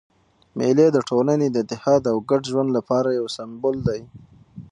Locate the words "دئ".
3.87-4.01